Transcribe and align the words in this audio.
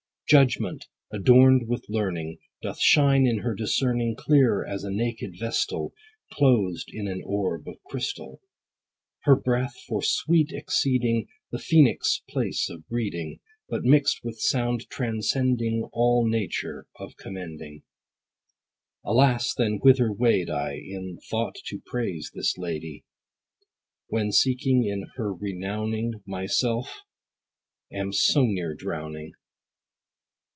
Judgment, 0.29 0.85
adorn'd 1.11 1.67
with 1.67 1.83
learning, 1.89 2.37
Doth 2.61 2.79
shine 2.79 3.27
in 3.27 3.39
her 3.39 3.53
discerning, 3.53 4.15
Clear 4.17 4.65
as 4.65 4.85
a 4.85 4.89
naked 4.89 5.35
vestal 5.37 5.93
Closed 6.31 6.89
in 6.93 7.05
an 7.09 7.21
orb 7.25 7.67
of 7.67 7.83
crystal. 7.85 8.39
Her 9.23 9.35
breath 9.35 9.75
for 9.89 10.01
sweet 10.01 10.53
exceeding 10.53 11.27
The 11.51 11.59
phoenix' 11.59 12.21
place 12.29 12.69
of 12.69 12.87
breeding, 12.87 13.41
But 13.67 13.83
mix'd 13.83 14.21
with 14.23 14.39
sound, 14.39 14.87
transcending 14.89 15.89
All 15.91 16.25
nature 16.25 16.87
of 16.95 17.17
commending. 17.17 17.83
Alas 19.03 19.53
then 19.53 19.79
whither 19.81 20.13
wade 20.13 20.49
I 20.49 20.75
In 20.75 21.17
thought 21.29 21.55
to 21.65 21.81
praise 21.85 22.31
this 22.33 22.57
lady, 22.57 23.03
When 24.07 24.31
seeking 24.31 25.05
her 25.17 25.33
renowning 25.33 26.23
My 26.25 26.45
self 26.45 27.01
am 27.91 28.13
so 28.13 28.45
near 28.45 28.73
drowning? 28.73 29.33